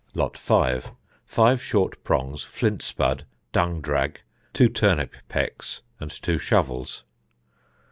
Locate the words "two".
4.51-4.67, 6.09-6.39